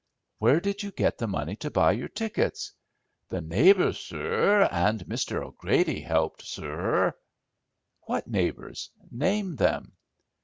[0.39, 2.73] "Where did you get the money to buy your tickets?"
[3.29, 5.45] "The neighbors, sur, and Mr.
[5.45, 7.13] O'Grady helped, sur."
[8.07, 8.89] "What neighbours?
[9.11, 9.91] Name them."